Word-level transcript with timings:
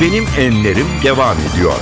Benim 0.00 0.24
Enlerim 0.38 0.86
devam 1.04 1.36
ediyor. 1.36 1.72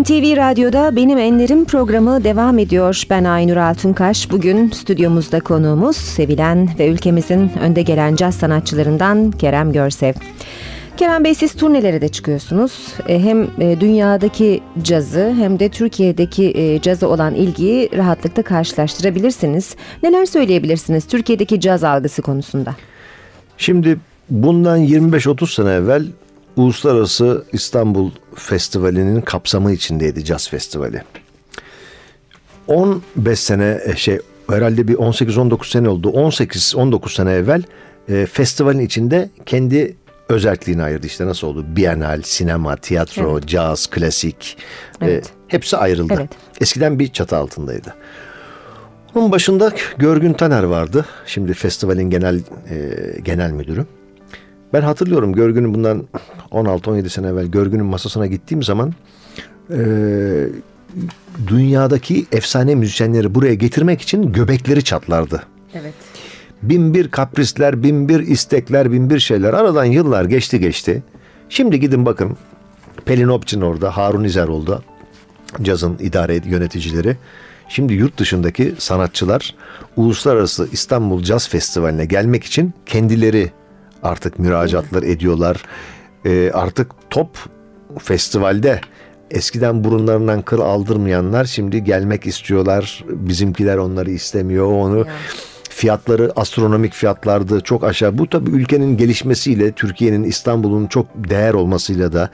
NTV 0.00 0.36
Radyo'da 0.36 0.96
Benim 0.96 1.18
Enlerim 1.18 1.64
programı 1.64 2.24
devam 2.24 2.58
ediyor. 2.58 3.02
Ben 3.10 3.24
Aynur 3.24 3.56
Altunkaş. 3.56 4.30
Bugün 4.30 4.70
stüdyomuzda 4.70 5.40
konuğumuz 5.40 5.96
sevilen 5.96 6.68
ve 6.78 6.88
ülkemizin 6.88 7.50
önde 7.60 7.82
gelen 7.82 8.16
caz 8.16 8.34
sanatçılarından 8.34 9.30
Kerem 9.30 9.72
Görsev. 9.72 10.14
Kerem 10.96 11.24
Bey 11.24 11.34
siz 11.34 11.54
turnelere 11.54 12.00
de 12.00 12.08
çıkıyorsunuz. 12.08 12.94
E, 13.08 13.20
hem 13.20 13.42
e, 13.42 13.80
dünyadaki 13.80 14.60
cazı 14.82 15.34
hem 15.38 15.58
de 15.58 15.68
Türkiye'deki 15.68 16.50
e, 16.50 16.80
caza 16.80 17.06
olan 17.06 17.34
ilgiyi 17.34 17.90
rahatlıkla 17.96 18.42
karşılaştırabilirsiniz. 18.42 19.76
Neler 20.02 20.24
söyleyebilirsiniz 20.24 21.06
Türkiye'deki 21.06 21.60
caz 21.60 21.84
algısı 21.84 22.22
konusunda? 22.22 22.74
Şimdi 23.58 23.98
bundan 24.32 24.84
25-30 24.84 25.54
sene 25.54 25.70
evvel 25.70 26.06
Uluslararası 26.56 27.44
İstanbul 27.52 28.10
Festivali'nin 28.34 29.20
kapsamı 29.20 29.72
içindeydi 29.72 30.24
Caz 30.24 30.48
Festivali. 30.48 31.02
15 32.66 33.38
sene 33.38 33.80
şey 33.96 34.18
herhalde 34.50 34.88
bir 34.88 34.94
18-19 34.94 35.70
sene 35.70 35.88
oldu. 35.88 36.08
18-19 36.08 37.14
sene 37.14 37.32
evvel 37.32 37.62
e, 38.08 38.26
festivalin 38.26 38.78
içinde 38.78 39.30
kendi 39.46 39.96
özelliğini 40.28 40.82
ayırdı. 40.82 41.06
İşte 41.06 41.26
nasıl 41.26 41.46
oldu? 41.46 41.64
Bienal, 41.68 42.22
sinema, 42.22 42.76
tiyatro, 42.76 43.38
evet. 43.38 43.48
caz, 43.48 43.86
klasik 43.86 44.56
evet. 45.00 45.26
e, 45.26 45.30
hepsi 45.48 45.76
ayrıldı. 45.76 46.14
Evet. 46.16 46.30
Eskiden 46.60 46.98
bir 46.98 47.12
çatı 47.12 47.36
altındaydı. 47.36 47.94
Onun 49.14 49.32
başında 49.32 49.72
Görgün 49.98 50.32
Taner 50.32 50.62
vardı. 50.62 51.06
Şimdi 51.26 51.54
festivalin 51.54 52.10
genel 52.10 52.40
e, 52.70 53.20
genel 53.22 53.50
müdürü. 53.50 53.86
Ben 54.72 54.82
hatırlıyorum 54.82 55.32
Görgün'ün 55.32 55.74
bundan 55.74 56.08
16-17 56.50 57.08
sene 57.08 57.26
evvel 57.26 57.46
Görgün'ün 57.46 57.86
masasına 57.86 58.26
gittiğim 58.26 58.62
zaman 58.62 58.92
e, 59.70 59.78
dünyadaki 61.46 62.26
efsane 62.32 62.74
müzisyenleri 62.74 63.34
buraya 63.34 63.54
getirmek 63.54 64.02
için 64.02 64.32
göbekleri 64.32 64.84
çatlardı. 64.84 65.42
Evet. 65.74 65.94
Bin 66.62 66.94
bir 66.94 67.08
kaprisler, 67.08 67.82
bin 67.82 68.08
bir 68.08 68.20
istekler, 68.20 68.92
bin 68.92 69.10
bir 69.10 69.18
şeyler. 69.18 69.54
Aradan 69.54 69.84
yıllar 69.84 70.24
geçti 70.24 70.60
geçti. 70.60 71.02
Şimdi 71.48 71.80
gidin 71.80 72.06
bakın. 72.06 72.36
Pelin 73.04 73.28
Opçin 73.28 73.60
orada, 73.60 73.96
Harun 73.96 74.24
İzer 74.24 74.48
oldu. 74.48 74.82
Cazın 75.62 75.96
idare 76.00 76.40
yöneticileri. 76.44 77.16
Şimdi 77.68 77.94
yurt 77.94 78.18
dışındaki 78.18 78.74
sanatçılar 78.78 79.54
Uluslararası 79.96 80.68
İstanbul 80.72 81.22
Caz 81.22 81.48
Festivali'ne 81.48 82.04
gelmek 82.04 82.44
için 82.44 82.74
kendileri 82.86 83.50
artık 84.02 84.38
müracaatlar 84.38 85.02
ediyorlar. 85.02 85.62
Ee, 86.24 86.50
artık 86.54 86.90
top 87.10 87.28
festivalde 87.98 88.80
eskiden 89.30 89.84
burunlarından 89.84 90.42
kıl 90.42 90.60
aldırmayanlar 90.60 91.44
şimdi 91.44 91.84
gelmek 91.84 92.26
istiyorlar. 92.26 93.04
Bizimkiler 93.08 93.76
onları 93.76 94.10
istemiyor. 94.10 94.66
Onu 94.66 94.98
yani 94.98 95.08
fiyatları 95.70 96.32
astronomik 96.36 96.92
fiyatlardı 96.92 97.60
çok 97.60 97.84
aşağı. 97.84 98.18
Bu 98.18 98.28
tabii 98.28 98.50
ülkenin 98.50 98.96
gelişmesiyle 98.96 99.72
Türkiye'nin 99.72 100.24
İstanbul'un 100.24 100.86
çok 100.86 101.06
değer 101.16 101.54
olmasıyla 101.54 102.12
da 102.12 102.30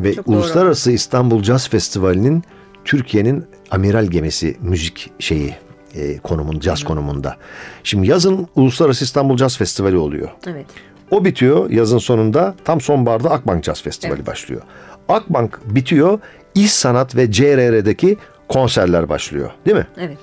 ve 0.00 0.14
çok 0.14 0.28
Uluslararası 0.28 0.90
doğru. 0.90 0.94
İstanbul 0.94 1.42
Jazz 1.42 1.68
Festivali'nin 1.68 2.44
Türkiye'nin 2.84 3.44
amiral 3.70 4.06
gemisi 4.06 4.56
müzik 4.60 5.10
şeyi 5.18 5.54
e, 5.94 6.18
konumun 6.18 6.60
caz 6.60 6.84
konumunda. 6.84 7.36
Şimdi 7.84 8.06
yazın 8.06 8.48
Uluslararası 8.56 9.04
İstanbul 9.04 9.36
Jazz 9.36 9.58
Festivali 9.58 9.96
oluyor. 9.96 10.28
Evet. 10.46 10.66
O 11.10 11.24
bitiyor 11.24 11.70
yazın 11.70 11.98
sonunda 11.98 12.54
tam 12.64 12.80
sonbaharda 12.80 13.30
Akbank 13.30 13.64
Jazz 13.64 13.82
Festivali 13.82 14.16
evet. 14.16 14.26
başlıyor. 14.26 14.62
Akbank 15.08 15.60
bitiyor 15.74 16.18
İş 16.54 16.72
Sanat 16.72 17.16
ve 17.16 17.32
CRR'deki 17.32 18.16
konserler 18.48 19.08
başlıyor 19.08 19.50
değil 19.66 19.76
mi? 19.76 19.86
Evet. 19.98 20.18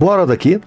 Bu 0.00 0.12
aradaki 0.12 0.60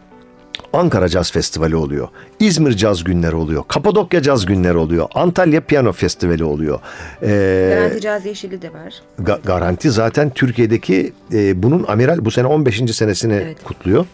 Ankara 0.74 1.10
Caz 1.10 1.32
Festivali 1.32 1.76
oluyor. 1.76 2.08
İzmir 2.40 2.72
Caz 2.72 3.04
Günleri 3.04 3.36
oluyor. 3.36 3.64
Kapadokya 3.68 4.22
Caz 4.22 4.46
Günleri 4.46 4.78
oluyor. 4.78 5.08
Antalya 5.14 5.62
Piyano 5.62 5.92
Festivali 5.92 6.44
oluyor. 6.44 6.80
Ee, 7.24 7.76
Garanti 7.76 8.02
Caz 8.02 8.26
Yeşili 8.26 8.62
de 8.62 8.74
var. 8.74 8.94
Ga- 9.20 9.42
Garanti 9.46 9.92
zaten 9.92 10.30
Türkiye'deki 10.30 11.14
e, 11.34 11.64
bunun 11.64 11.86
amiral 11.88 12.26
bu 12.26 12.32
sene 12.32 12.48
15. 12.48 12.96
senesini 12.96 13.34
evet. 13.34 13.64
kutluyor. 13.64 14.06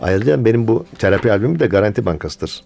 Ayrıca 0.00 0.44
benim 0.44 0.68
bu 0.68 0.86
terapi 0.98 1.32
albümü 1.32 1.60
de 1.60 1.66
Garanti 1.66 2.06
Bankası'dır. 2.06 2.62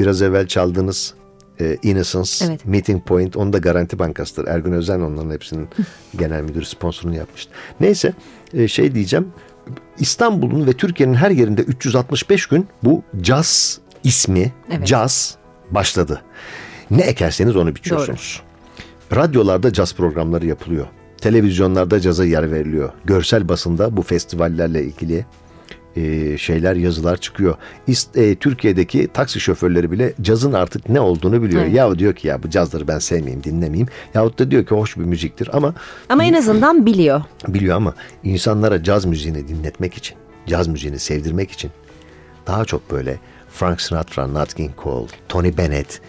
Biraz 0.00 0.22
evvel 0.22 0.46
çaldığınız 0.46 1.14
e, 1.60 1.78
Innocence, 1.82 2.44
evet. 2.44 2.66
Meeting 2.66 3.04
Point 3.04 3.36
onu 3.36 3.52
da 3.52 3.58
Garanti 3.58 3.98
Bankası'dır. 3.98 4.48
Ergun 4.48 4.72
Özen 4.72 5.00
onların 5.00 5.30
hepsinin 5.30 5.68
genel 6.18 6.42
müdürü 6.42 6.64
sponsorunu 6.64 7.16
yapmıştı. 7.16 7.52
Neyse 7.80 8.12
e, 8.54 8.68
şey 8.68 8.94
diyeceğim 8.94 9.28
İstanbul'un 9.98 10.66
ve 10.66 10.72
Türkiye'nin 10.72 11.14
her 11.14 11.30
yerinde 11.30 11.62
365 11.62 12.46
gün 12.46 12.68
bu 12.82 13.02
caz 13.20 13.80
ismi, 14.04 14.52
evet. 14.70 14.86
caz 14.86 15.36
başladı. 15.70 16.22
Ne 16.90 17.02
ekerseniz 17.02 17.56
onu 17.56 17.74
biçiyorsunuz. 17.74 18.42
Doğru. 19.10 19.20
Radyolarda 19.20 19.72
caz 19.72 19.94
programları 19.94 20.46
yapılıyor. 20.46 20.86
Televizyonlarda 21.18 22.00
caza 22.00 22.24
yer 22.24 22.52
veriliyor. 22.52 22.92
Görsel 23.04 23.48
basında 23.48 23.96
bu 23.96 24.02
festivallerle 24.02 24.84
ilgili 24.84 25.26
e, 25.96 26.38
şeyler 26.38 26.76
yazılar 26.76 27.16
çıkıyor. 27.16 27.56
İst, 27.86 28.16
e, 28.16 28.34
Türkiye'deki 28.34 29.08
taksi 29.14 29.40
şoförleri 29.40 29.90
bile 29.90 30.12
cazın 30.22 30.52
artık 30.52 30.88
ne 30.88 31.00
olduğunu 31.00 31.42
biliyor. 31.42 31.62
Evet. 31.62 31.74
Ya 31.74 31.98
diyor 31.98 32.14
ki 32.14 32.28
ya 32.28 32.42
bu 32.42 32.50
cazları 32.50 32.88
ben 32.88 32.98
sevmeyeyim 32.98 33.44
dinlemeyeyim. 33.44 33.88
Yahut 34.14 34.38
da 34.38 34.50
diyor 34.50 34.66
ki 34.66 34.74
hoş 34.74 34.96
bir 34.96 35.04
müziktir 35.04 35.50
ama 35.52 35.74
ama 36.08 36.24
en 36.24 36.32
azından 36.32 36.86
biliyor. 36.86 37.22
Biliyor 37.48 37.76
ama 37.76 37.94
insanlara 38.24 38.82
caz 38.82 39.04
müziğini 39.04 39.48
dinletmek 39.48 39.94
için, 39.94 40.16
caz 40.46 40.68
müziğini 40.68 40.98
sevdirmek 40.98 41.50
için 41.50 41.70
daha 42.46 42.64
çok 42.64 42.90
böyle 42.90 43.18
Frank 43.48 43.80
Sinatra, 43.80 44.34
Nat 44.34 44.54
King 44.54 44.70
Cole, 44.82 45.06
Tony 45.28 45.56
Bennett 45.56 46.00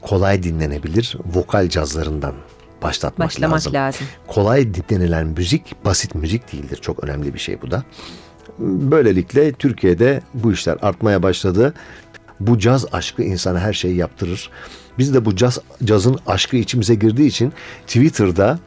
kolay 0.00 0.42
dinlenebilir 0.42 1.16
vokal 1.34 1.68
cazlarından 1.68 2.34
başlatmak 2.82 3.28
Başlamak 3.28 3.54
lazım. 3.54 3.74
lazım. 3.74 4.06
Kolay 4.26 4.74
dinlenilen 4.74 5.26
müzik 5.26 5.84
basit 5.84 6.14
müzik 6.14 6.52
değildir. 6.52 6.78
Çok 6.82 7.04
önemli 7.04 7.34
bir 7.34 7.38
şey 7.38 7.62
bu 7.62 7.70
da. 7.70 7.82
Böylelikle 8.58 9.52
Türkiye'de 9.52 10.22
bu 10.34 10.52
işler 10.52 10.76
artmaya 10.82 11.22
başladı. 11.22 11.74
Bu 12.40 12.58
caz 12.58 12.86
aşkı 12.92 13.22
insana 13.22 13.60
her 13.60 13.72
şeyi 13.72 13.96
yaptırır. 13.96 14.50
Biz 14.98 15.14
de 15.14 15.24
bu 15.24 15.36
caz 15.36 15.58
cazın 15.84 16.18
aşkı 16.26 16.56
içimize 16.56 16.94
girdiği 16.94 17.26
için 17.26 17.52
Twitter'da 17.86 18.58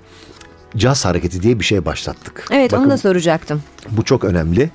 caz 0.77 1.05
hareketi 1.05 1.41
diye 1.41 1.59
bir 1.59 1.65
şey 1.65 1.85
başlattık. 1.85 2.47
Evet 2.51 2.71
Bakın, 2.71 2.83
onu 2.83 2.91
da 2.91 2.97
soracaktım. 2.97 3.63
Bu 3.91 4.03
çok 4.03 4.23
önemli. 4.23 4.69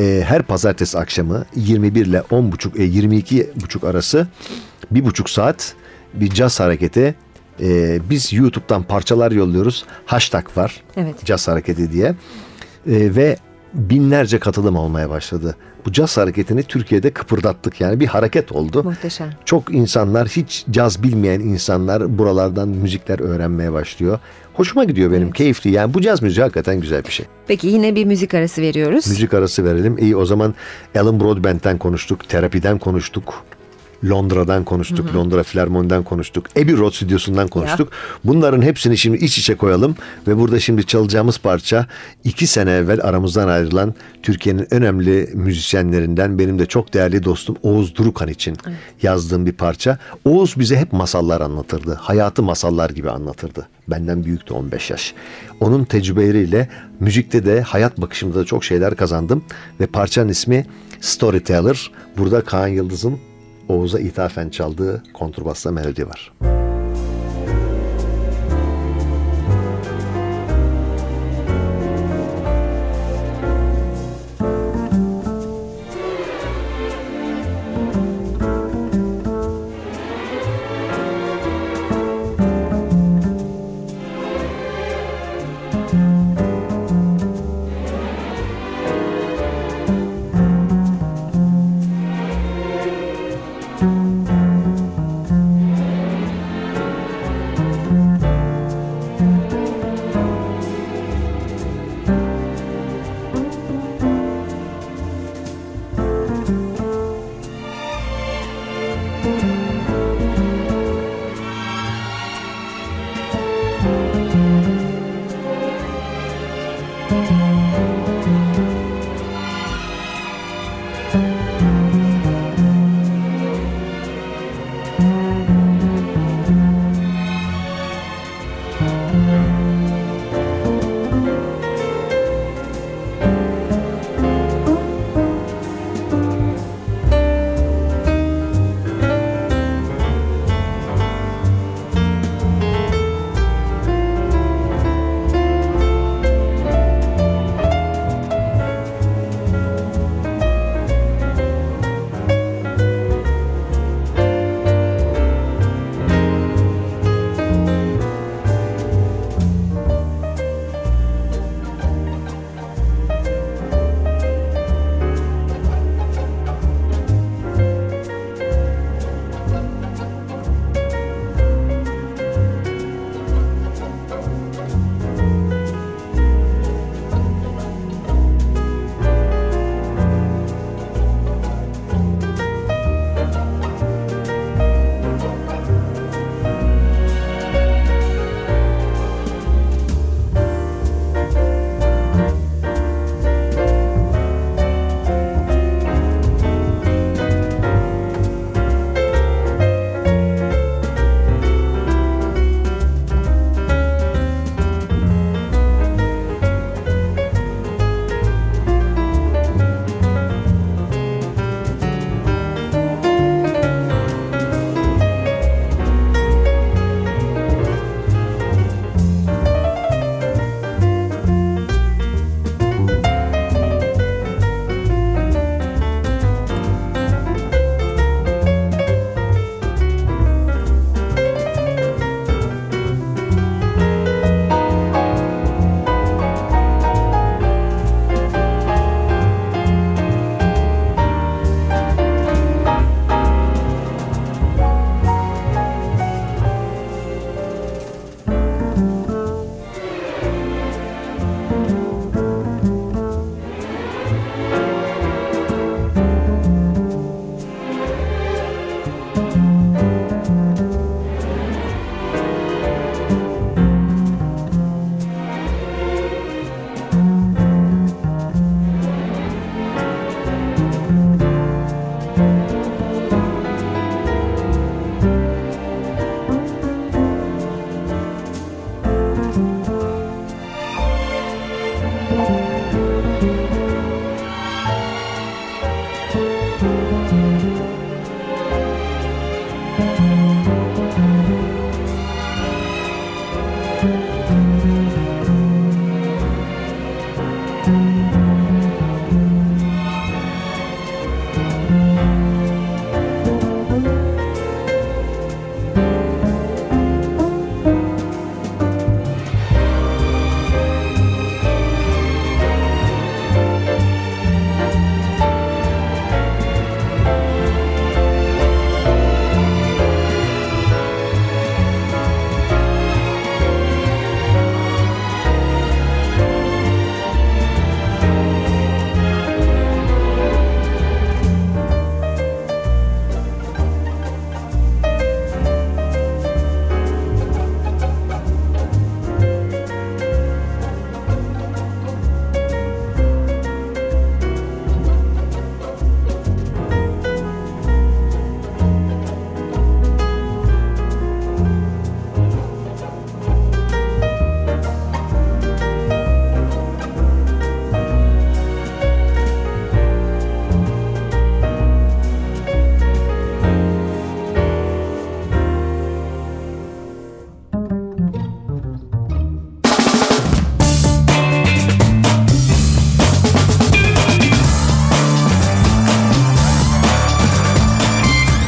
Ee, 0.00 0.22
her 0.26 0.42
pazartesi 0.42 0.98
akşamı 0.98 1.44
21 1.56 2.06
ile 2.06 2.22
10 2.30 2.52
buçuk, 2.52 2.80
e, 2.80 2.82
22 2.82 3.50
buçuk 3.56 3.84
arası 3.84 4.26
bir 4.90 5.04
buçuk 5.04 5.30
saat 5.30 5.74
bir 6.14 6.30
caz 6.30 6.60
hareketi. 6.60 7.14
Ee, 7.60 8.00
biz 8.10 8.32
YouTube'dan 8.32 8.82
parçalar 8.82 9.32
yolluyoruz. 9.32 9.84
Hashtag 10.06 10.56
var. 10.56 10.82
Evet. 10.96 11.24
Caz 11.24 11.48
hareketi 11.48 11.92
diye. 11.92 12.06
Ee, 12.06 12.14
ve 12.86 13.36
binlerce 13.76 14.38
katılım 14.38 14.76
olmaya 14.76 15.10
başladı. 15.10 15.56
Bu 15.86 15.92
caz 15.92 16.16
hareketini 16.16 16.62
Türkiye'de 16.62 17.10
kıpırdattık 17.10 17.80
yani 17.80 18.00
bir 18.00 18.06
hareket 18.06 18.52
oldu. 18.52 18.82
Muhteşem. 18.84 19.30
Çok 19.44 19.74
insanlar 19.74 20.28
hiç 20.28 20.64
caz 20.70 21.02
bilmeyen 21.02 21.40
insanlar 21.40 22.18
buralardan 22.18 22.68
müzikler 22.68 23.20
öğrenmeye 23.20 23.72
başlıyor. 23.72 24.18
Hoşuma 24.54 24.84
gidiyor 24.84 25.12
benim 25.12 25.22
evet. 25.22 25.34
keyifli 25.34 25.70
yani 25.70 25.94
bu 25.94 26.00
caz 26.00 26.22
müziği 26.22 26.42
hakikaten 26.42 26.80
güzel 26.80 27.04
bir 27.04 27.10
şey. 27.10 27.26
Peki 27.46 27.66
yine 27.66 27.94
bir 27.94 28.04
müzik 28.04 28.34
arası 28.34 28.62
veriyoruz. 28.62 29.08
Müzik 29.08 29.34
arası 29.34 29.64
verelim. 29.64 29.98
İyi 29.98 30.16
o 30.16 30.24
zaman 30.24 30.54
Alan 30.98 31.20
Broadbent'ten 31.20 31.78
konuştuk, 31.78 32.28
terapiden 32.28 32.78
konuştuk. 32.78 33.44
Londra'dan 34.04 34.64
konuştuk, 34.64 35.08
hı 35.08 35.12
hı. 35.12 35.16
Londra 35.16 35.42
Filarmoni'den 35.42 36.02
konuştuk, 36.02 36.46
Abbey 36.56 36.76
Road 36.76 36.92
stüdyosundan 36.92 37.48
konuştuk. 37.48 37.92
Ya. 37.92 37.98
Bunların 38.24 38.62
hepsini 38.62 38.98
şimdi 38.98 39.16
iç 39.16 39.38
içe 39.38 39.54
koyalım 39.54 39.96
ve 40.28 40.38
burada 40.38 40.60
şimdi 40.60 40.86
çalacağımız 40.86 41.38
parça 41.38 41.86
iki 42.24 42.46
sene 42.46 42.70
evvel 42.70 43.00
aramızdan 43.02 43.48
ayrılan 43.48 43.94
Türkiye'nin 44.22 44.74
önemli 44.74 45.30
müzisyenlerinden 45.34 46.38
benim 46.38 46.58
de 46.58 46.66
çok 46.66 46.94
değerli 46.94 47.24
dostum 47.24 47.56
Oğuz 47.62 47.94
Durukan 47.94 48.28
için 48.28 48.56
evet. 48.66 48.76
yazdığım 49.02 49.46
bir 49.46 49.52
parça. 49.52 49.98
Oğuz 50.24 50.58
bize 50.58 50.76
hep 50.76 50.92
masallar 50.92 51.40
anlatırdı. 51.40 51.94
Hayatı 51.94 52.42
masallar 52.42 52.90
gibi 52.90 53.10
anlatırdı. 53.10 53.68
Benden 53.88 54.24
büyüktü 54.24 54.54
15 54.54 54.90
yaş. 54.90 55.14
Onun 55.60 55.84
tecrübeleriyle 55.84 56.68
müzikte 57.00 57.46
de 57.46 57.60
hayat 57.60 58.00
bakışımda 58.00 58.38
da 58.38 58.44
çok 58.44 58.64
şeyler 58.64 58.96
kazandım 58.96 59.44
ve 59.80 59.86
parçanın 59.86 60.28
ismi 60.28 60.66
Storyteller. 61.00 61.90
Burada 62.18 62.40
Kaan 62.40 62.68
Yıldız'ın 62.68 63.18
Oğuz'a 63.68 64.00
ithafen 64.00 64.48
çaldığı 64.48 65.02
kontrbasla 65.14 65.72
melodi 65.72 66.08
var. 66.08 66.32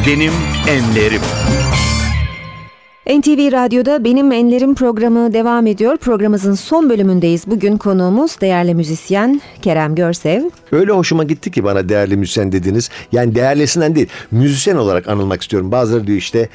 Benim 0.08 0.32
Enlerim. 0.68 1.20
NTV 3.06 3.52
Radyo'da 3.52 4.04
Benim 4.04 4.32
Enlerim 4.32 4.74
programı 4.74 5.32
devam 5.32 5.66
ediyor. 5.66 5.96
Programımızın 5.96 6.54
son 6.54 6.90
bölümündeyiz. 6.90 7.46
Bugün 7.46 7.76
konuğumuz 7.76 8.40
değerli 8.40 8.74
müzisyen 8.74 9.40
Kerem 9.62 9.94
Görsev. 9.94 10.42
Öyle 10.72 10.92
hoşuma 10.92 11.24
gitti 11.24 11.50
ki 11.50 11.64
bana 11.64 11.88
değerli 11.88 12.16
müzisyen 12.16 12.52
dediniz. 12.52 12.90
Yani 13.12 13.34
değerlisinden 13.34 13.94
değil, 13.94 14.08
müzisyen 14.30 14.76
olarak 14.76 15.08
anılmak 15.08 15.42
istiyorum. 15.42 15.72
Bazıları 15.72 16.06
diyor 16.06 16.18
işte 16.18 16.48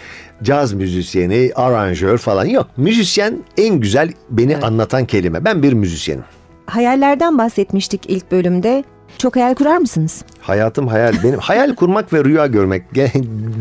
caz 0.44 0.74
müzisyeni, 0.74 1.52
aranjör 1.56 2.18
falan. 2.18 2.46
Yok, 2.46 2.68
müzisyen 2.78 3.44
en 3.58 3.80
güzel 3.80 4.14
beni 4.30 4.58
anlatan 4.58 5.06
kelime. 5.06 5.46
Ben 5.46 5.64
bir 5.64 5.74
müzisyenim. 5.74 6.24
Hayallerden 6.66 7.38
bahsetmiştik 7.38 8.02
ilk 8.08 8.32
bölümde. 8.32 8.84
Çok 9.18 9.36
hayal 9.36 9.56
kurar 9.56 9.78
mısınız? 9.78 10.24
Hayatım 10.44 10.88
hayal 10.88 11.14
benim. 11.24 11.40
hayal 11.40 11.76
kurmak 11.76 12.14
ve 12.14 12.24
rüya 12.24 12.48
görmek. 12.48 12.84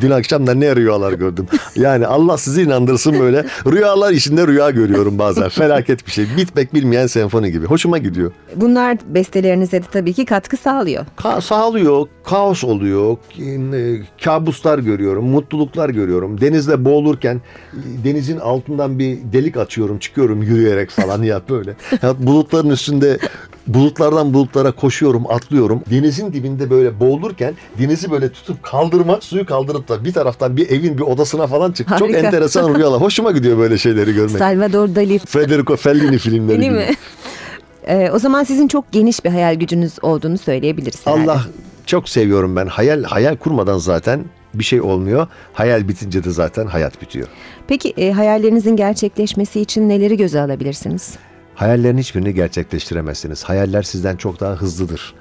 Dün 0.01 0.11
akşam 0.11 0.47
da 0.47 0.55
ne 0.55 0.77
rüyalar 0.77 1.13
gördüm. 1.13 1.47
Yani 1.77 2.07
Allah 2.07 2.39
sizi 2.39 2.63
inandırsın 2.63 3.21
böyle. 3.21 3.45
Rüyalar 3.67 4.13
içinde 4.13 4.47
rüya 4.47 4.71
görüyorum 4.71 5.19
bazen. 5.19 5.49
Felaket 5.49 6.07
bir 6.07 6.13
şey. 6.13 6.27
Bitmek 6.37 6.75
bilmeyen 6.75 7.07
senfoni 7.07 7.53
gibi. 7.53 7.67
Hoşuma 7.67 7.99
gidiyor. 7.99 8.33
Bunlar 8.57 8.99
bestelerinize 9.07 9.83
de 9.83 9.87
tabii 9.93 10.13
ki 10.13 10.25
katkı 10.25 10.57
sağlıyor. 10.57 11.07
Ka- 11.19 11.43
sağlıyor, 11.43 12.07
kaos 12.25 12.65
oluyor, 12.65 13.17
e, 13.75 14.03
kabuslar 14.25 14.79
görüyorum, 14.79 15.25
mutluluklar 15.25 15.89
görüyorum. 15.91 16.41
Denizde 16.41 16.85
boğulurken 16.85 17.41
e, 17.73 18.05
denizin 18.05 18.39
altından 18.39 18.99
bir 18.99 19.19
delik 19.33 19.57
açıyorum, 19.57 19.99
çıkıyorum 19.99 20.43
yürüyerek 20.43 20.91
falan 20.91 21.23
ya 21.23 21.43
böyle. 21.51 21.77
Ya 22.03 22.15
bulutların 22.19 22.71
üstünde 22.71 23.19
bulutlardan 23.67 24.35
bulutlara 24.35 24.73
koşuyorum, 24.73 25.31
atlıyorum. 25.31 25.81
Denizin 25.91 26.33
dibinde 26.33 26.71
böyle 26.73 27.01
boğulurken 27.01 27.55
denizi 27.79 28.11
böyle 28.11 28.33
tutup 28.33 28.63
kaldırmak, 28.63 29.25
suyu 29.25 29.47
kaldırıp 29.47 29.89
da 29.89 30.05
bir 30.05 30.13
taraftan 30.13 30.57
bir 30.57 30.71
evin 30.71 30.99
bir 30.99 31.03
odasına 31.03 31.47
falan 31.47 31.73
çık. 31.73 31.99
Çok 31.99 32.15
enteresan 32.15 32.75
rüyalar. 32.75 33.01
Hoşuma 33.01 33.31
gidiyor 33.33 33.59
böyle 33.59 33.79
şeyleri 33.79 34.15
görmek. 34.15 34.39
Salvador 34.39 34.95
Dali 34.95 35.19
Federico 35.19 35.77
Fellini 35.77 36.19
filmleri 36.19 36.61
değil 36.61 36.71
gibi. 36.71 36.81
mi? 36.81 36.87
Ee, 37.87 38.11
o 38.11 38.19
zaman 38.19 38.45
sizin 38.45 38.69
çok 38.69 38.93
geniş 38.93 39.25
bir 39.25 39.31
hayal 39.31 39.55
gücünüz 39.55 39.93
olduğunu 40.03 40.39
söyleyebiliriz. 40.39 41.07
herhalde. 41.07 41.31
Allah 41.31 41.41
çok 41.87 42.09
seviyorum 42.09 42.57
ben. 42.57 42.67
Hayal 42.67 43.05
hayal 43.05 43.37
kurmadan 43.37 43.79
zaten 43.79 44.25
bir 44.55 44.65
şey 44.65 44.81
olmuyor. 44.81 45.27
Hayal 45.53 45.89
bitince 45.89 46.25
de 46.25 46.31
zaten 46.31 46.67
hayat 46.67 47.03
bitiyor. 47.03 47.29
Peki 47.69 47.95
e, 47.97 48.13
hayallerinizin 48.13 48.77
gerçekleşmesi 48.77 49.61
için 49.61 49.89
neleri 49.89 50.17
göze 50.17 50.41
alabilirsiniz? 50.41 51.15
Hayallerin 51.55 51.99
hiçbirini 51.99 52.35
gerçekleştiremezsiniz. 52.35 53.45
Hayaller 53.45 53.83
sizden 53.83 54.17
çok 54.17 54.41
daha 54.41 54.53
hızlıdır. 54.55 55.15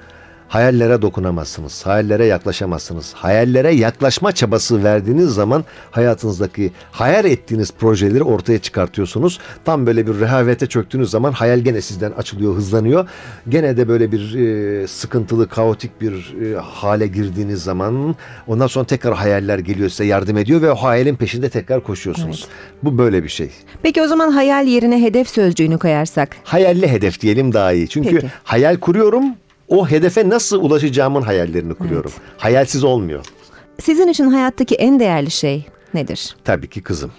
Hayallere 0.52 1.02
dokunamazsınız. 1.02 1.86
Hayallere 1.86 2.26
yaklaşamazsınız. 2.26 3.12
Hayallere 3.14 3.74
yaklaşma 3.74 4.32
çabası 4.32 4.84
verdiğiniz 4.84 5.30
zaman 5.30 5.64
hayatınızdaki 5.90 6.72
hayal 6.90 7.24
ettiğiniz 7.24 7.72
projeleri 7.72 8.22
ortaya 8.22 8.58
çıkartıyorsunuz. 8.58 9.38
Tam 9.64 9.86
böyle 9.86 10.06
bir 10.06 10.20
rehavete 10.20 10.66
çöktüğünüz 10.66 11.10
zaman 11.10 11.32
hayal 11.32 11.58
gene 11.58 11.80
sizden 11.80 12.12
açılıyor, 12.12 12.54
hızlanıyor. 12.54 13.08
Gene 13.48 13.76
de 13.76 13.88
böyle 13.88 14.12
bir 14.12 14.34
e, 14.34 14.86
sıkıntılı, 14.86 15.48
kaotik 15.48 16.00
bir 16.00 16.34
e, 16.44 16.56
hale 16.56 17.06
girdiğiniz 17.06 17.62
zaman 17.62 18.16
ondan 18.46 18.66
sonra 18.66 18.84
tekrar 18.84 19.14
hayaller 19.14 19.58
geliyor 19.58 19.88
size 19.88 20.04
yardım 20.04 20.36
ediyor 20.36 20.62
ve 20.62 20.70
o 20.70 20.74
hayalin 20.74 21.16
peşinde 21.16 21.48
tekrar 21.48 21.82
koşuyorsunuz. 21.82 22.46
Bu 22.82 22.98
böyle 22.98 23.24
bir 23.24 23.28
şey. 23.28 23.50
Peki 23.82 24.02
o 24.02 24.06
zaman 24.06 24.30
hayal 24.30 24.66
yerine 24.66 25.02
hedef 25.02 25.28
sözcüğünü 25.28 25.78
koyarsak? 25.78 26.36
Hayalli 26.44 26.88
hedef 26.88 27.20
diyelim 27.20 27.52
daha 27.52 27.72
iyi. 27.72 27.88
Çünkü 27.88 28.14
Peki. 28.14 28.26
hayal 28.44 28.76
kuruyorum. 28.76 29.24
O 29.72 29.86
hedefe 29.90 30.28
nasıl 30.28 30.60
ulaşacağımın 30.64 31.22
hayallerini 31.22 31.74
kuruyorum. 31.74 32.12
Hayalsiz 32.38 32.84
olmuyor. 32.84 33.24
Sizin 33.82 34.08
için 34.08 34.30
hayattaki 34.30 34.74
en 34.74 35.00
değerli 35.00 35.30
şey 35.30 35.66
nedir? 35.94 36.36
Tabii 36.44 36.68
ki 36.68 36.82
kızım. 36.82 37.10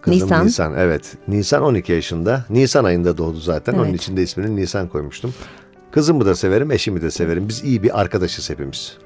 Kızım 0.00 0.20
Nisan. 0.26 0.46
Nisan. 0.46 0.74
evet. 0.78 1.16
Nisan 1.28 1.62
12 1.62 1.92
yaşında. 1.92 2.44
Nisan 2.50 2.84
ayında 2.84 3.18
doğdu 3.18 3.38
zaten. 3.40 3.72
Onun 3.74 3.84
Evet. 3.84 4.00
için 4.02 4.16
de 4.16 4.22
ismini 4.22 4.56
Nisan 4.56 4.88
koymuştum. 4.88 5.34
Kızımı 5.90 6.26
da 6.26 6.34
severim, 6.34 6.70
eşimi 6.70 7.02
de 7.02 7.10
severim. 7.10 7.48
Biz 7.48 7.64
iyi 7.64 7.82
bir 7.82 8.00
arkadaşız 8.00 8.50
hepimiz. 8.50 8.96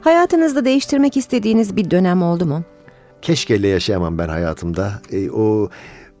Hayatınızda 0.00 0.64
değiştirmek 0.64 1.16
istediğiniz 1.16 1.76
bir 1.76 1.90
dönem 1.90 2.22
oldu 2.22 2.46
mu? 2.46 2.62
Keşkeyle 3.22 3.68
yaşayamam 3.68 4.18
ben 4.18 4.28
hayatımda. 4.28 4.92
E, 5.12 5.30
o 5.30 5.68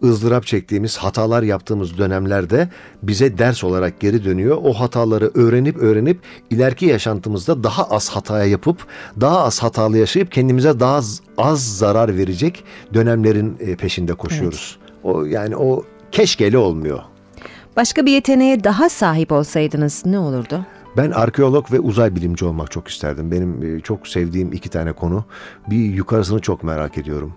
ızdırap 0.04 0.46
çektiğimiz, 0.46 0.96
hatalar 0.96 1.42
yaptığımız 1.42 1.98
dönemlerde 1.98 2.68
bize 3.02 3.38
ders 3.38 3.64
olarak 3.64 4.00
geri 4.00 4.24
dönüyor. 4.24 4.58
O 4.64 4.72
hataları 4.72 5.30
öğrenip 5.34 5.76
öğrenip 5.76 6.20
ileriki 6.50 6.86
yaşantımızda 6.86 7.64
daha 7.64 7.84
az 7.84 8.10
hataya 8.10 8.44
yapıp, 8.44 8.86
daha 9.20 9.44
az 9.44 9.62
hatalı 9.62 9.98
yaşayıp 9.98 10.32
kendimize 10.32 10.80
daha 10.80 10.94
az, 10.94 11.20
az 11.38 11.78
zarar 11.78 12.16
verecek 12.16 12.64
dönemlerin 12.94 13.56
e, 13.60 13.76
peşinde 13.76 14.14
koşuyoruz. 14.14 14.78
O 15.02 15.24
yani 15.24 15.56
o 15.56 15.84
keşkeli 16.12 16.58
olmuyor. 16.58 16.98
Başka 17.76 18.06
bir 18.06 18.12
yeteneğe 18.12 18.64
daha 18.64 18.88
sahip 18.88 19.32
olsaydınız 19.32 20.02
ne 20.06 20.18
olurdu? 20.18 20.66
Ben 20.96 21.10
arkeolog 21.10 21.72
ve 21.72 21.80
uzay 21.80 22.16
bilimci 22.16 22.44
olmak 22.44 22.70
çok 22.70 22.88
isterdim. 22.88 23.30
Benim 23.30 23.76
e, 23.76 23.80
çok 23.80 24.08
sevdiğim 24.08 24.52
iki 24.52 24.68
tane 24.68 24.92
konu. 24.92 25.24
Bir 25.70 25.76
yukarısını 25.76 26.40
çok 26.40 26.62
merak 26.62 26.98
ediyorum. 26.98 27.32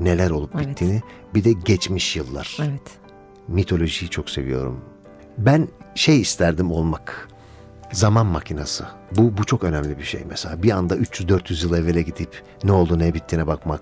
Neler 0.00 0.30
olup 0.30 0.50
Evet. 0.56 0.68
bittiğini. 0.68 1.02
Bir 1.34 1.44
de 1.44 1.52
geçmiş 1.52 2.16
yıllar. 2.16 2.56
Evet. 2.60 2.82
Mitolojiyi 3.48 4.10
çok 4.10 4.30
seviyorum. 4.30 4.80
Ben 5.38 5.68
şey 5.94 6.20
isterdim 6.20 6.70
olmak. 6.72 7.28
Zaman 7.92 8.26
makinesi. 8.26 8.84
Bu, 9.16 9.36
bu 9.38 9.44
çok 9.44 9.64
önemli 9.64 9.98
bir 9.98 10.04
şey 10.04 10.20
mesela. 10.28 10.62
Bir 10.62 10.70
anda 10.70 10.96
300-400 10.96 11.64
yıl 11.64 11.74
evvele 11.74 12.02
gidip 12.02 12.42
ne 12.64 12.72
oldu 12.72 12.98
ne 12.98 13.14
bittiğine 13.14 13.46
bakmak. 13.46 13.80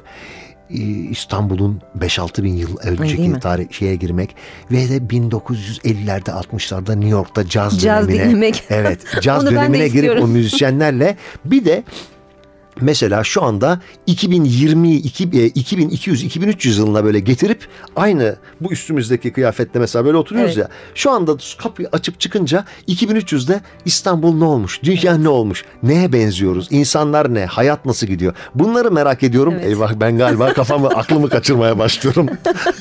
İstanbul'un 1.11 1.81
5-6 1.99 2.43
bin 2.43 2.55
yıl 2.57 2.77
önceki 2.79 3.33
tarih 3.41 3.71
şeye 3.73 3.97
girmek 3.97 4.37
ve 4.71 4.89
de 4.89 4.97
1950'lerde 4.97 6.31
60'larda 6.31 6.91
New 6.95 7.09
York'ta 7.09 7.49
caz, 7.49 7.81
Caz 7.83 8.09
dönemine 8.09 8.25
dinlemek. 8.29 8.65
evet 8.71 9.05
caz 9.21 9.47
dönemine 9.47 9.89
girip 9.89 10.23
o 10.23 10.27
müzisyenlerle 10.27 11.17
bir 11.45 11.65
de 11.65 11.85
Mesela 12.81 13.25
şu 13.25 13.43
anda 13.43 13.81
2020, 14.07 14.93
iki- 14.95 15.31
e, 15.41 15.47
2200, 15.47 16.23
2300 16.25 16.79
yılına 16.79 17.05
böyle 17.05 17.21
getirip 17.21 17.67
aynı 17.97 18.37
bu 18.61 18.73
üstümüzdeki 18.73 19.33
kıyafetle 19.33 19.81
mesela 19.81 20.05
böyle 20.05 20.17
oturuyoruz 20.17 20.59
Evet. 20.59 20.69
ya. 20.71 20.77
Şu 20.95 21.11
anda 21.11 21.37
kapıyı 21.59 21.89
açıp 21.93 22.21
çıkınca 22.21 22.65
2300'de 22.89 23.61
İstanbul 23.85 24.35
ne 24.35 24.45
olmuş? 24.45 24.83
Dünya 24.83 25.17
ne 25.17 25.29
olmuş? 25.29 25.65
Neye 25.83 26.13
benziyoruz? 26.13 26.69
İnsanlar 26.71 27.35
ne? 27.35 27.47
Hayat 27.47 27.85
nasıl 27.87 28.07
gidiyor? 28.07 28.35
Bunları 28.55 28.91
merak 28.91 29.23
ediyorum. 29.23 29.55
Evet. 29.57 29.67
Eyvah 29.67 29.93
ben 30.01 30.19
galiba 30.19 30.53
kafamı 30.53 30.89
aklımı 30.97 31.29
kaçırmaya 31.29 31.79
başlıyorum. 31.79 32.27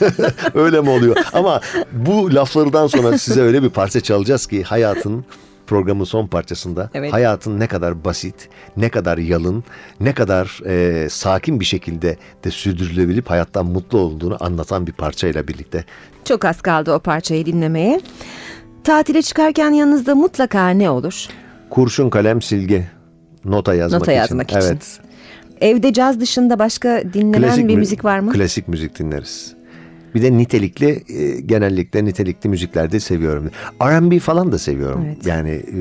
öyle 0.54 0.82
mi 0.82 0.90
oluyor? 0.90 1.16
Ama 1.34 1.62
bu 1.92 2.36
laflardan 2.36 2.88
sonra 2.88 3.18
size 3.18 3.42
öyle 3.42 3.64
bir 3.64 3.70
parça 3.70 4.00
çalacağız 4.02 4.46
ki 4.48 4.64
hayatın 4.64 5.25
programın 5.67 6.03
son 6.03 6.27
parçasında 6.27 6.89
Evet. 6.93 7.13
hayatın 7.13 7.60
ne 7.60 7.67
kadar 7.67 8.05
basit, 8.05 8.50
ne 8.77 8.89
kadar 8.89 9.17
yalın, 9.17 9.63
ne 10.00 10.13
kadar 10.13 10.60
e, 10.65 11.07
sakin 11.10 11.60
bir 11.60 11.65
şekilde 11.65 12.17
de 12.43 12.51
sürdürülebilip 12.51 13.29
hayattan 13.29 13.65
mutlu 13.65 13.98
olduğunu 14.00 14.38
anlatan 14.39 14.88
bir 14.88 14.91
parçayla 14.91 15.48
birlikte. 15.48 15.86
Çok 16.25 16.45
az 16.45 16.62
kaldı 16.62 16.93
o 16.93 17.00
parçayı 17.00 17.45
dinlemeye. 17.45 18.01
Tatile 18.84 19.22
çıkarken 19.22 19.72
yanınızda 19.72 20.15
mutlaka 20.15 20.69
ne 20.69 20.89
olur? 20.89 21.27
Kurşun 21.69 22.10
kalem 22.10 22.41
silgi 22.41 22.88
nota 23.45 23.74
yazmak 23.74 24.00
Nota 24.01 24.12
için. 24.12 24.19
yazmak 24.22 24.50
için. 24.51 24.60
Evet. 24.62 25.00
Evde 25.62 25.93
caz 25.93 26.19
dışında 26.19 26.60
başka 26.60 27.03
dinlenen 27.13 27.57
bir 27.57 27.74
mü- 27.74 27.79
müzik 27.79 28.05
var 28.05 28.19
mı? 28.19 28.31
Klasik 28.34 28.67
müzik 28.67 29.00
dinleriz. 29.00 29.53
Bir 30.15 30.22
de 30.22 30.38
nitelikli, 30.38 31.03
e, 31.10 31.41
genellikle 31.41 32.05
nitelikli 32.05 32.50
müzikler 32.50 32.91
de 32.91 33.00
seviyorum. 33.00 33.50
R&B 33.81 34.19
falan 34.19 34.51
da 34.51 34.57
seviyorum. 34.57 35.03
Evet. 35.07 35.25
Yani 35.25 35.50
e, 35.50 35.79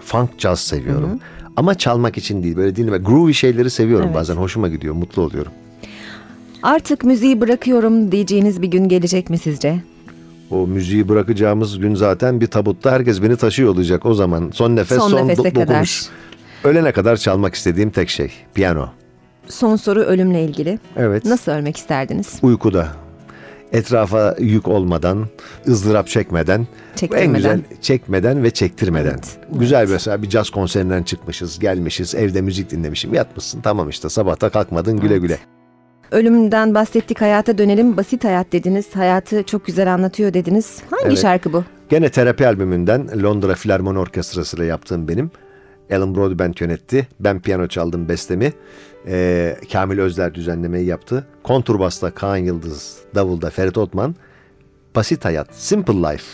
funk 0.00 0.30
jazz 0.38 0.60
seviyorum. 0.60 1.20
Ama 1.56 1.74
çalmak 1.74 2.18
için 2.18 2.42
değil, 2.42 2.56
böyle 2.56 2.76
dinleme. 2.76 2.98
Groovy 2.98 3.32
şeyleri 3.32 3.70
seviyorum 3.70 4.06
Evet. 4.06 4.16
bazen. 4.16 4.36
Hoşuma 4.36 4.68
gidiyor, 4.68 4.94
mutlu 4.94 5.22
oluyorum. 5.22 5.52
Artık 6.62 7.04
müziği 7.04 7.40
bırakıyorum 7.40 8.12
diyeceğiniz 8.12 8.62
bir 8.62 8.68
gün 8.68 8.88
gelecek 8.88 9.30
mi 9.30 9.38
sizce? 9.38 9.82
O 10.50 10.66
müziği 10.66 11.08
bırakacağımız 11.08 11.78
gün 11.78 11.94
zaten 11.94 12.40
bir 12.40 12.46
tabutta 12.46 12.92
herkes 12.92 13.22
beni 13.22 13.36
taşıyor 13.36 13.70
olacak 13.70 14.06
o 14.06 14.14
zaman. 14.14 14.50
Son 14.54 14.76
nefes, 14.76 14.98
Son 14.98 15.08
son, 15.08 15.28
kadar. 15.28 15.54
dokunuş. 15.54 16.06
Ölene 16.64 16.92
kadar 16.92 17.16
çalmak 17.16 17.54
istediğim 17.54 17.90
tek 17.90 18.08
şey. 18.08 18.30
Piyano. 18.54 18.88
Son 19.48 19.76
soru 19.76 20.00
ölümle 20.00 20.44
ilgili. 20.44 20.78
Evet. 20.96 21.24
Nasıl 21.24 21.52
ölmek 21.52 21.76
isterdiniz? 21.76 22.38
Uykuda. 22.42 22.88
Etrafa 23.72 24.36
yük 24.38 24.68
olmadan, 24.68 25.26
ızdırap 25.68 26.06
çekmeden, 26.06 26.66
en 27.14 27.34
güzel 27.34 27.60
çekmeden 27.80 28.42
ve 28.42 28.50
çektirmeden. 28.50 29.10
Evet, 29.10 29.38
Güzel 29.52 29.88
mesela 29.88 30.22
bir 30.22 30.28
caz 30.28 30.50
konserinden 30.50 31.02
çıkmışız, 31.02 31.58
gelmişiz, 31.58 32.14
evde 32.14 32.40
müzik 32.40 32.70
dinlemişim, 32.70 33.14
yatmışsın. 33.14 33.60
Tamam 33.60 33.88
işte 33.88 34.08
sabahta 34.08 34.50
kalkmadın 34.50 35.00
güle 35.00 35.18
güle. 35.18 35.38
Ölümden 36.10 36.74
bahsettik 36.74 37.20
hayata 37.20 37.58
dönelim. 37.58 37.96
Basit 37.96 38.24
hayat 38.24 38.52
dediniz. 38.52 38.86
Hayatı 38.96 39.42
çok 39.42 39.66
güzel 39.66 39.94
anlatıyor 39.94 40.34
dediniz. 40.34 40.76
Hangi 40.90 41.06
Evet. 41.06 41.18
şarkı 41.22 41.52
bu? 41.52 41.64
Gene 41.88 42.08
terapi 42.08 42.46
albümünden 42.46 43.22
Londra 43.22 43.54
Filarmoni 43.54 43.98
Orkestrası 43.98 44.56
ile 44.56 44.64
yaptığım 44.64 45.08
benim. 45.08 45.30
Alan 45.92 46.14
Broadbent 46.14 46.60
yönetti. 46.60 47.08
Ben 47.20 47.40
piyano 47.40 47.66
çaldım 47.66 48.08
bestemi. 48.08 48.52
Ee, 49.06 49.56
Kamil 49.72 49.98
Özler 49.98 50.34
düzenlemeyi 50.34 50.86
yaptı. 50.86 51.26
Konturbasta 51.42 52.10
Kaan 52.10 52.36
Yıldız, 52.36 52.96
Davulda 53.14 53.50
Ferit 53.50 53.78
Otman. 53.78 54.14
Basit 54.96 55.24
Hayat, 55.24 55.48
Simple 55.54 55.94
Life. 55.94 56.24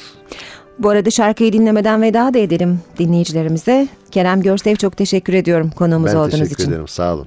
Bu 0.78 0.90
arada 0.90 1.10
şarkıyı 1.10 1.52
dinlemeden 1.52 2.02
veda 2.02 2.34
da 2.34 2.38
edelim 2.38 2.80
dinleyicilerimize. 2.98 3.88
Kerem 4.10 4.42
Görsev 4.42 4.76
çok 4.76 4.96
teşekkür 4.96 5.32
ediyorum 5.34 5.70
konuğumuz 5.70 6.10
ben 6.10 6.16
olduğunuz 6.16 6.30
teşekkür 6.32 6.54
için. 6.62 6.70
ederim. 6.72 6.88
Sağ 6.88 7.14
olun. 7.14 7.26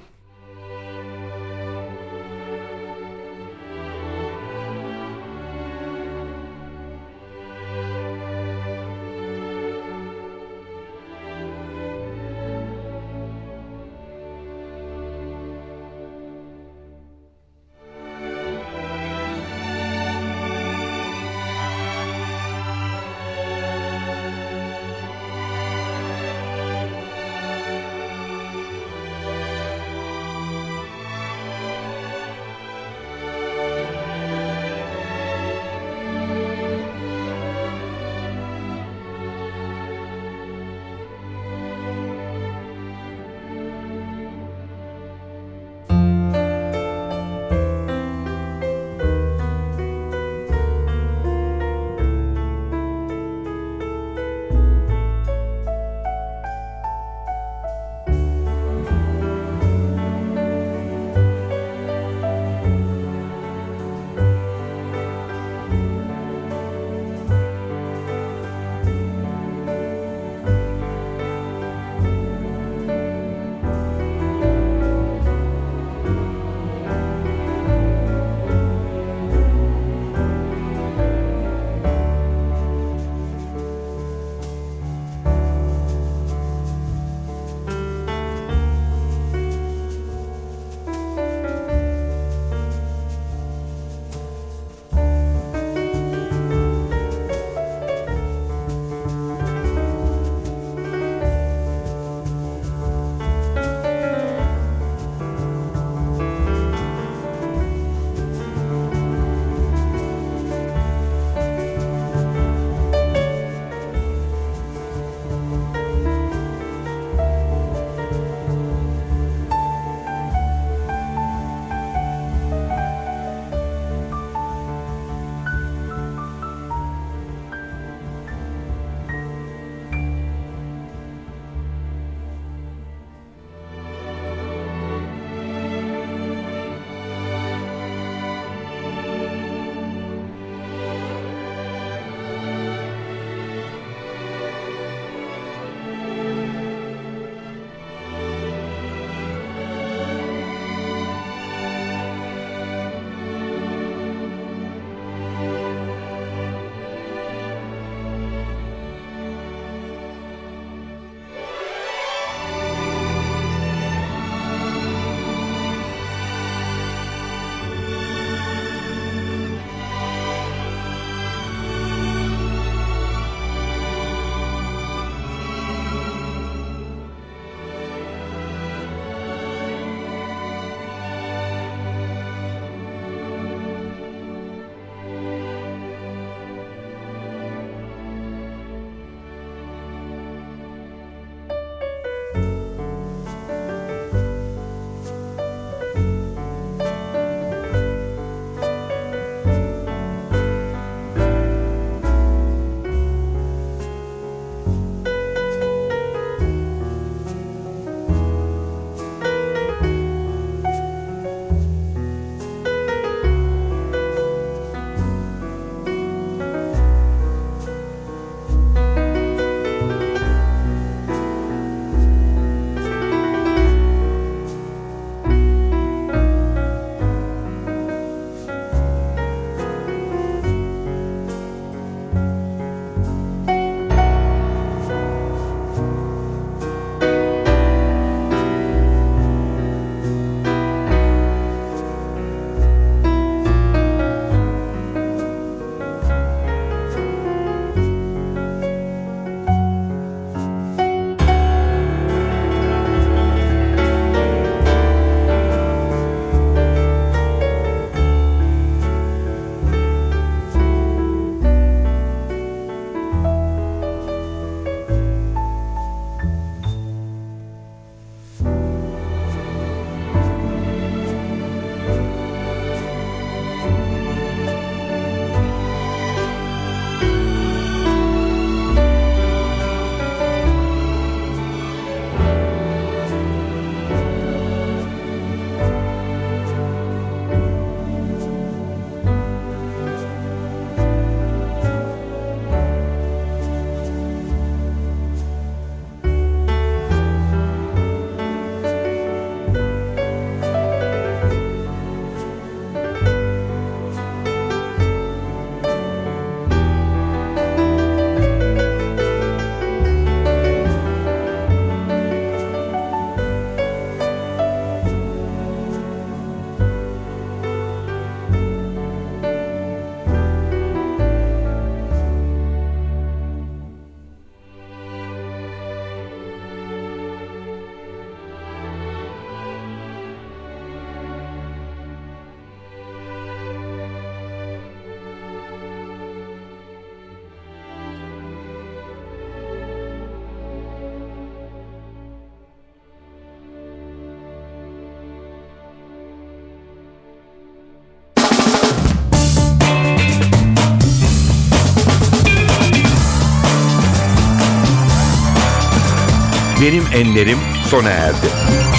Benim 356.72 356.86
Enlerim 356.94 357.38
sona 357.70 357.90
erdi. 357.90 358.71